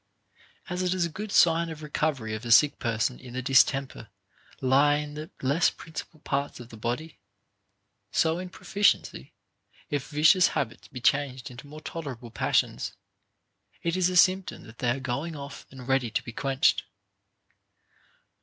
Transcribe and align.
As 0.67 0.81
it 0.81 0.95
is 0.95 1.05
a 1.05 1.09
good 1.09 1.31
sign 1.31 1.69
of 1.69 1.83
recovery 1.83 2.33
of 2.33 2.43
a 2.43 2.49
sick 2.49 2.79
person 2.79 3.19
if 3.19 3.33
the 3.33 3.43
distemper 3.43 4.09
lie 4.59 4.95
in 4.95 5.13
the 5.13 5.29
less 5.43 5.69
principal 5.69 6.19
parts 6.21 6.59
of 6.59 6.69
the 6.69 6.75
body; 6.75 7.19
so 8.11 8.39
in 8.39 8.49
proficiency, 8.49 9.35
if 9.91 10.07
vicious 10.09 10.47
habits 10.57 10.87
be 10.87 11.01
changed 11.01 11.51
into 11.51 11.67
more 11.67 11.81
toler 11.81 12.13
able 12.13 12.31
passions, 12.31 12.93
it 13.83 13.95
is 13.95 14.09
a 14.09 14.17
symptom 14.17 14.63
that 14.63 14.79
they 14.79 14.89
are 14.89 14.99
going 14.99 15.35
off 15.35 15.67
and 15.69 15.87
ready 15.87 16.09
to 16.09 16.23
be 16.23 16.31
quenched. 16.33 16.81